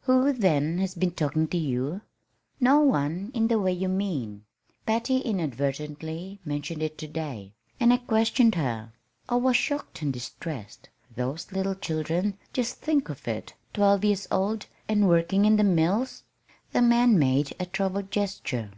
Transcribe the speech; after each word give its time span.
"Who, 0.00 0.32
then, 0.32 0.78
has 0.78 0.96
been 0.96 1.12
talking 1.12 1.46
to 1.46 1.56
you?" 1.56 2.00
"No 2.58 2.80
one 2.80 3.30
in 3.34 3.46
the 3.46 3.60
way 3.60 3.72
you 3.72 3.86
mean. 3.88 4.44
Patty 4.84 5.18
inadvertently 5.18 6.40
mentioned 6.44 6.82
it 6.82 6.98
to 6.98 7.06
day, 7.06 7.52
and 7.78 7.92
I 7.92 7.98
questioned 7.98 8.56
her. 8.56 8.92
I 9.28 9.36
was 9.36 9.56
shocked 9.56 10.02
and 10.02 10.12
distressed. 10.12 10.88
Those 11.14 11.52
little 11.52 11.76
children 11.76 12.36
just 12.52 12.78
think 12.78 13.08
of 13.08 13.28
it 13.28 13.54
twelve 13.72 14.04
years 14.04 14.26
old, 14.32 14.66
and 14.88 15.06
working 15.08 15.44
in 15.44 15.54
the 15.54 15.62
mills!" 15.62 16.24
The 16.72 16.82
man 16.82 17.16
made 17.16 17.54
a 17.60 17.66
troubled 17.66 18.10
gesture. 18.10 18.72